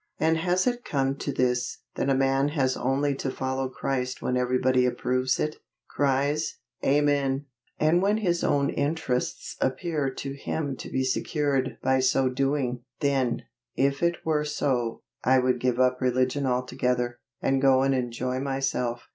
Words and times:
And 0.19 0.37
has 0.37 0.65
it 0.65 0.83
come 0.83 1.15
to 1.17 1.31
this, 1.31 1.77
that 1.93 2.09
a 2.09 2.15
man 2.15 2.47
has 2.47 2.75
only 2.75 3.13
to 3.13 3.29
follow 3.29 3.69
Christ 3.69 4.19
when 4.19 4.35
everybody 4.35 4.83
approves 4.87 5.39
it 5.39 5.57
cries 5.87 6.57
"Amen" 6.83 7.45
and 7.79 8.01
when 8.01 8.17
his 8.17 8.43
own 8.43 8.71
interests 8.71 9.55
appear 9.61 10.09
to 10.15 10.33
him 10.33 10.75
to 10.77 10.89
be 10.89 11.03
secured 11.03 11.77
by 11.83 11.99
so 11.99 12.29
doing? 12.29 12.83
Then, 12.99 13.43
if 13.75 14.01
it 14.01 14.25
were 14.25 14.43
so, 14.43 15.03
I 15.23 15.37
would 15.37 15.59
give 15.59 15.79
up 15.79 16.01
religion 16.01 16.47
altogether, 16.47 17.19
and 17.39 17.61
go 17.61 17.83
and 17.83 17.93
enjoy 17.93 18.39
myself. 18.39 19.07